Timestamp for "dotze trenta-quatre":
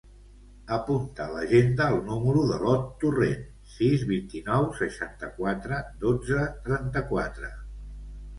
6.07-7.53